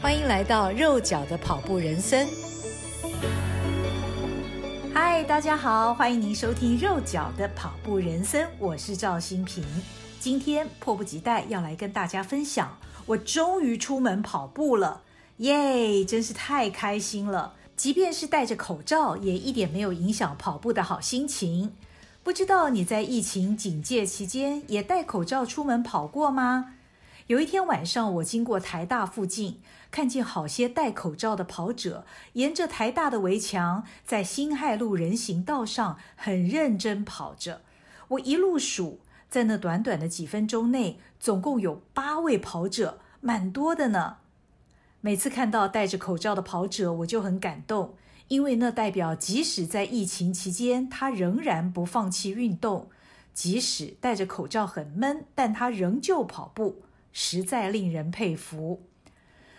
[0.00, 2.28] 欢迎来到肉脚的跑步人生。
[4.92, 9.64] 嗨，大家好，欢迎您收听肉脚的跑步人生，我是赵新平。
[10.20, 15.02] 今天迫不及待要来跟大家分享，我终于出门跑步了，
[15.38, 17.54] 耶，真是太开心了！
[17.76, 21.72] 即便是戴着口罩，也一点没有影响跑步的好心情。
[22.22, 26.75] 不知道你在疫情警戒期间也戴口罩出门跑过吗？
[27.28, 37.62] 有一天晚上，我经过台大附近，看见好些戴口罩的跑者沿着台大的围墙，在辛亥路人行道上很认真跑着。
[38.08, 44.18] 我一路数，在那短短的几分钟内，总共有八位跑者，蛮多的呢。
[45.00, 47.96] 每次看到戴着口罩的跑者，我就很感动。
[48.28, 52.88] 因为那代表，即使在疫情期间，他仍然不放弃运动；
[53.34, 56.82] 即使戴着口罩很闷，但他仍旧跑步，
[57.18, 58.82] 实在令人佩服。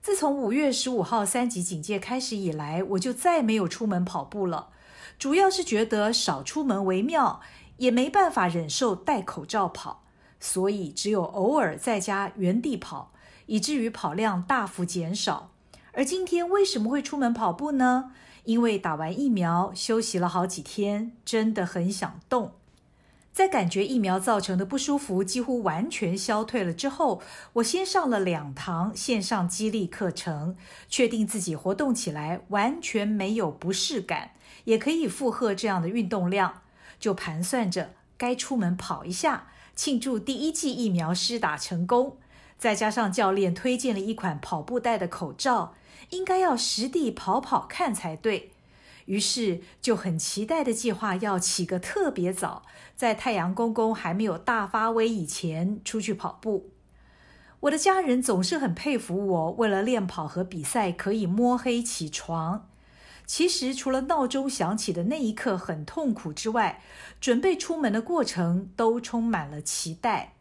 [0.00, 4.68] 自从五月十五号三级警戒开始以来，我就再没有出门跑步了。
[5.18, 7.40] 主要是觉得少出门为妙，
[7.78, 10.04] 也没办法忍受戴口罩跑，
[10.38, 13.12] 所以只有偶尔在家原地跑，
[13.46, 15.50] 以至于跑量大幅减少。
[15.92, 18.12] 而今天为什么会出门跑步呢？
[18.44, 22.52] 因为打完疫苗，休息了好几天，真的很想动。
[23.32, 27.22] 在感觉疫苗造成的不舒服几乎完全消退了之后，
[27.54, 30.56] 我先上了两堂线上激励课程，
[30.88, 34.32] 确定自己活动起来完全没有不适感，
[34.64, 36.62] 也可以负荷这样的运动量，
[36.98, 42.18] 就盘算着该出门跑一下，庆祝第一剂疫苗施打成功。
[42.58, 45.74] 再加上教练推荐了一款跑步戴的口罩。
[46.10, 48.50] 应该要实地跑跑看才对，
[49.10, 52.62] 于是就很期待的计划要起个特别早，
[52.94, 56.70] 在太阳公公还没有大发威以前出去跑步。
[57.58, 62.68] 我的家人总是很佩服我，为了练跑和比赛可以摸黑起床。
[63.26, 66.80] 其实除了闹钟响起的那一刻很痛苦之外，
[67.20, 70.34] 准备出门的过程都充满了期待。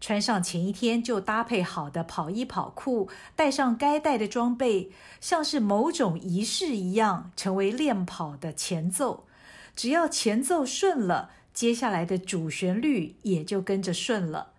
[0.00, 9.24] 穿上前一天就搭配好的跑衣跑裤，带上该带的装备，像是某种仪式一样，成为练跑的前奏。
[9.74, 14.52] 只要前奏顺了，接下来的主旋律也就跟着顺了。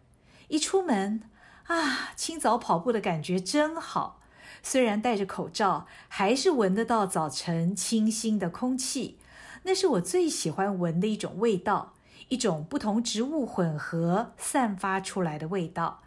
[0.48, 1.22] 一出门
[1.68, 4.20] 啊，清早跑步的感觉真好。
[4.64, 9.18] 虽然戴着口罩，还是闻得到早晨清新的空气，
[9.64, 11.94] 那是我最喜欢闻的一种味道。
[12.30, 16.02] 一种不同植物混合散发出来的味道，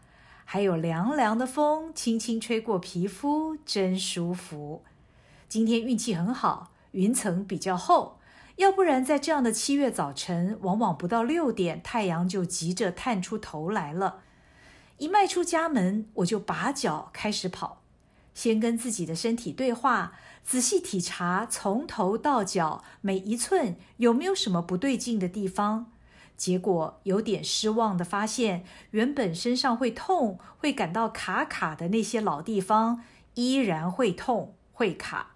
[0.45, 4.83] 还有凉凉的风轻轻吹过皮肤，真舒服。
[5.49, 8.19] 今天运气很好，云层比较厚，
[8.57, 14.21] 要不然在这样的七月早晨，往往不到六点，太阳就急着探出头来了。
[14.99, 17.81] 一迈出家门，我就拔脚开始跑，
[18.35, 20.13] 先跟自己的身体对话，
[20.45, 25.91] 仔细体察从头到脚每一寸有没有什么不对劲的地方。
[26.41, 35.33] 结果有点失望的发现，原本身上会痛、会感到卡卡的那些老地方，依然会痛、会卡。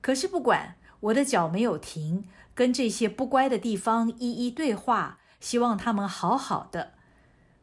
[0.00, 6.94] 可是不管，我的脚没有停，跟这些不乖的地方一一对话，希望他们好好的。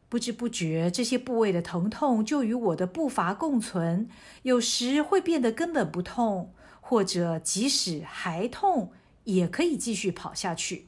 [0.08, 4.08] 不知不觉，这些部位的疼痛就与我的步伐共存，
[4.44, 8.92] 有时会变得根本不痛，或者即使还痛，
[9.24, 10.86] 也可以继续跑下去。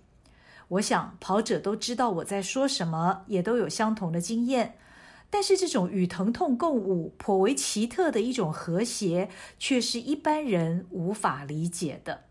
[0.69, 4.77] 我想跑者都知道我在说什么，也都有相同的经验。
[5.31, 12.25] 但是这种与疼痛共舞、颇为奇特的一种和谐，却是一般人无法理解的。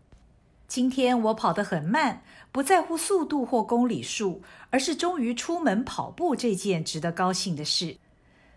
[0.66, 7.98] 今天我跑得很慢，不在乎速度或公里数，而是终于出门跑步这件值得高兴的事。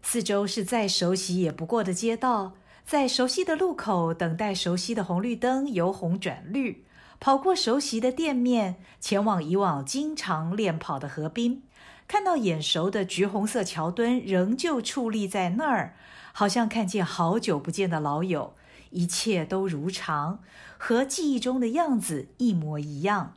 [0.02, 2.54] 四周是再熟悉也不过的街道，
[2.86, 6.86] 在熟悉的路口等待熟悉的红绿灯由红转绿。
[7.20, 11.64] 跑过熟悉的店面，前往以往经常练跑的河滨，
[12.08, 15.96] 看到眼熟的橘红色桥墩仍旧矗立在那儿，
[16.32, 18.54] 好像看见好久不见的老友，
[18.92, 20.40] 一切都如常，
[20.78, 23.34] 和记忆中的样子一模一样。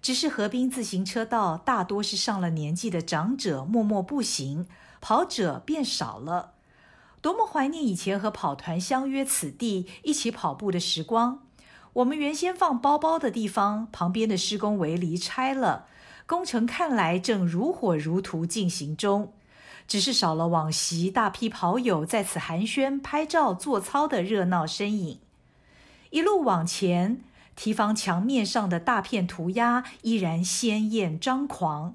[0.00, 4.66] 只是河滨自行车道大多是上了年纪的长者默默步行，
[5.00, 6.52] 跑者变少了。
[7.20, 11.40] 多么怀念以前和跑团相约此地一起跑步的时光。
[11.94, 15.86] 我们原先放包包的地方旁边的施工围篱拆了，
[16.26, 19.32] 工程看来正如火如荼进行中，
[19.86, 25.20] 只是少了往昔大批跑友在此寒暄、拍照、做操的热闹身影。
[26.10, 27.20] 一路往前，
[27.54, 31.94] 堤防墙面上的大片涂鸦依然鲜艳张狂。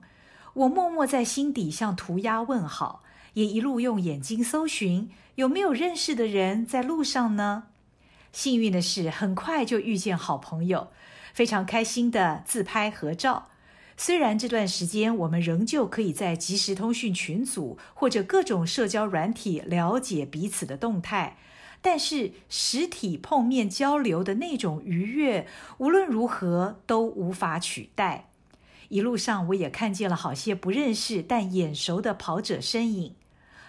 [0.54, 3.04] 我默默在心底向涂鸦问好，
[3.34, 7.66] 也一路用眼睛搜寻，有没有认识的人在路上呢？
[8.32, 10.90] 幸运的是，很快就遇见好朋友，
[11.34, 13.50] 非常开心的自拍合照。
[13.98, 21.38] 虽然这段时间我们仍旧可以在即时通讯群组或者各种社交软体了解彼此的动态，
[21.82, 25.46] 但是实体碰面交流的那种愉悦，
[25.80, 28.30] 无论如何都无法取代。
[28.88, 33.16] 一路上我也看见了好些不认识但眼熟的跑者身影。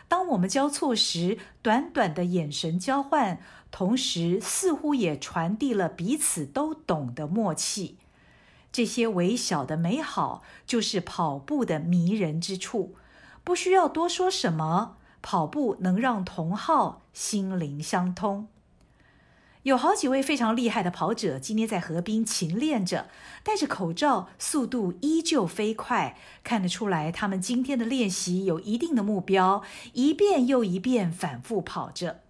[0.06, 7.96] 当我们交错时，短短的眼神交换，同时似乎也传递了彼此都懂的默契。
[8.72, 12.94] 这些微小的美好，就是跑步的迷人之处。
[13.42, 18.48] 不需要多说什么，跑步能让同好心灵相通。
[19.64, 23.08] 有好几位非常厉害的跑者，今天在河边勤练着，
[23.42, 26.16] 戴着口罩，速度依旧飞快。
[26.42, 29.62] 看得出来，他们今天的练习有一定的目标，
[29.92, 32.20] 一遍又一遍反复跑着。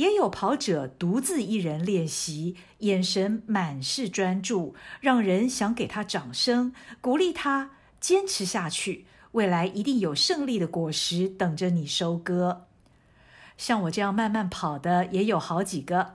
[0.00, 9.04] 也有跑者独自一人练习，眼神满是专注，让人想给他掌声，鼓励他坚持下去。
[9.32, 12.64] 未来一定有胜利的果实等着你收割。
[13.58, 16.14] 像我这样慢慢跑的，也有好几个。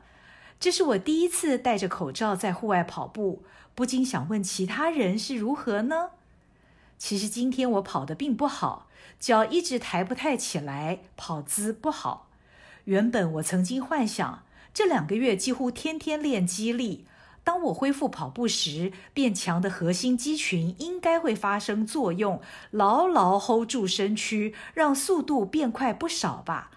[0.59, 3.43] 这是我第一次戴着口罩在户外跑步，
[3.75, 6.09] 不禁想问其他人是如何呢？
[6.97, 8.88] 其实今天我跑得并不好，
[9.19, 12.25] 脚一直抬不太起来，跑姿不好。
[12.85, 14.43] 原本我曾经幻想，
[14.73, 17.05] 这两个月几乎天天练肌力，
[17.43, 22.39] 当我恢复跑步时，变强的核心肌群应该会发生作用，
[22.69, 26.69] 牢牢 hold 住身躯，让速度变快不少吧。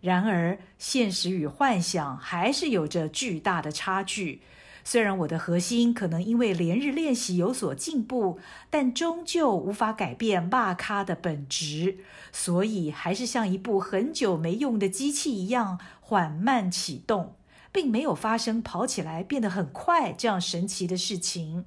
[0.00, 4.42] 然而，现实与幻想还是有着巨大的差距。
[4.84, 8.38] 虽然我的核心可能因为连日练习有所进步，
[8.70, 11.98] 但终究无法改变骂咖的本质，
[12.32, 17.34] 所以还是像一部很久没用的机器一样缓慢启动，
[17.70, 21.64] 并没有发生跑起来变得很快这样神奇的事情。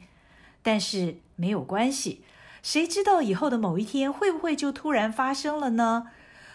[0.61, 2.23] 但是没有关系，
[2.61, 6.07] 谁知道以后的某一天会不会就突然发生了呢？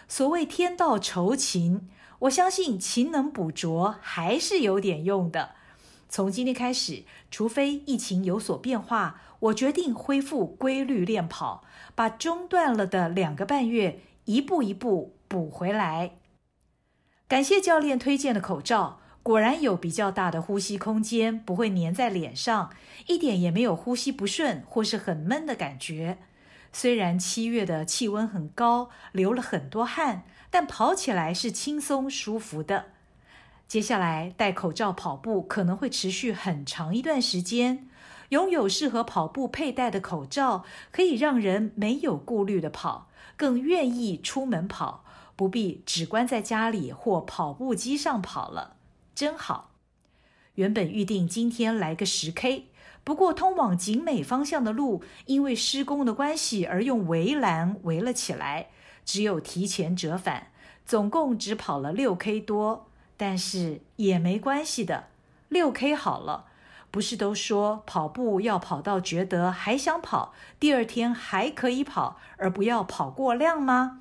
[0.09, 1.89] 所谓天道酬勤，
[2.21, 5.51] 我相信勤能补拙还是有点用的。
[6.09, 11.65] 从今天开始，除非疫情有所变化，我决定恢复规律练跑，
[11.95, 16.13] 把中断了的两个半月一步一步补回来。
[17.29, 22.71] 感谢教练推荐的口罩，果然有比较大的呼吸空间，不会粘在脸上，
[23.07, 26.17] 一点也没有呼吸不顺或是很闷的感觉。
[26.73, 32.87] 虽然七月的气温很高，流了很多汗，但跑起来是轻松舒服的。
[33.69, 37.87] 接下来戴口罩跑步可能会持续很长一段时间。
[38.31, 45.05] 拥有适合跑步佩戴的口罩，可以让人没有顾虑的跑，更愿意出门跑，
[45.37, 48.77] 不必只关在家里或跑步机上跑了，
[49.15, 49.73] 真好。
[50.55, 52.69] 原本预定今天来个十 K。
[53.05, 58.69] 不过，通往景美方向的路因为施工的关系而用围栏围了起来，
[59.05, 60.49] 只有提前折返，
[60.85, 62.88] 总共只跑了六 K 多。
[63.19, 65.09] 但是也没关系的，
[65.51, 66.47] 六 K 好了。
[66.91, 74.01] 不是都说跑步要跑到觉得还想跑，第二天还可以跑，而不要跑过量吗？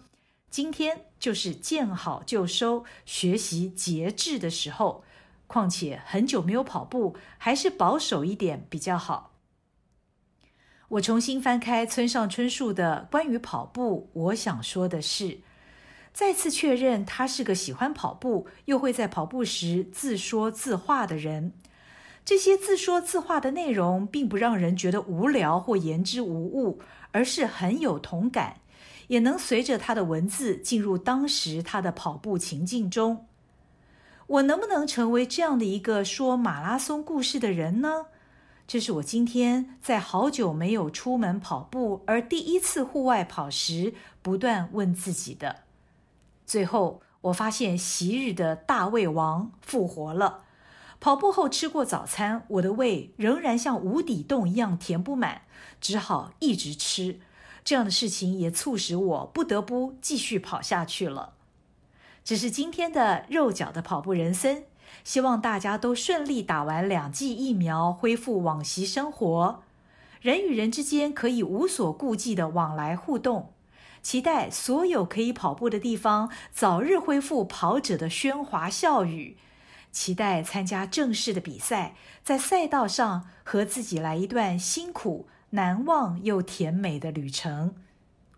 [0.49, 5.03] 今天就是见好就收、学习节制的时候。
[5.47, 9.31] 况且很久没有跑步，还是保守一点比较好。
[10.89, 15.39] 我重新翻开村上春树的关于跑步，我想说的是，
[16.17, 21.53] 再次确认他是个喜欢跑步，又会在跑步时自说自话的人。
[22.25, 26.81] 这些自说自话的内容，并不让人觉得无聊或言之无物，
[27.11, 28.61] 而是很有同感，
[29.09, 33.27] 也能随着他的文字进入当时他的跑步情境中。
[34.25, 38.07] 我能不能成为这样的一个说马拉松故事的人呢？
[38.65, 43.93] 这是我今天在好久没有出门跑步，而第一次户外跑时
[44.23, 45.66] 不断问自己的。
[46.47, 50.45] 最后，我发现昔日的大胃王复活了。
[51.01, 55.41] 跑步后吃过早餐，我的胃仍然像无底洞一样填不满，
[55.81, 57.19] 只好一直吃。
[57.65, 61.33] 这样的事情也促使我不得不继续跑下去了。
[62.23, 64.63] 这是今天的肉脚的跑步人生，
[65.03, 69.63] 希望大家都顺利打完两剂疫苗，恢复往昔生活。
[70.21, 73.51] 人与人之间可以无所顾忌的往来互动，
[74.07, 79.35] 期待所有可以跑步的地方早日恢复跑者的喧哗笑语。
[79.91, 87.75] 期待参加正式的比赛，在赛道上和自己来一段辛苦、难忘又甜美的旅程。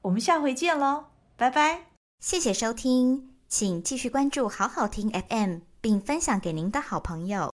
[0.02, 1.04] 我们下回见喽，
[1.38, 1.82] 拜拜。
[2.20, 7.54] 谢谢收听，请继续关注好好听 FM，并分享给您的好朋友。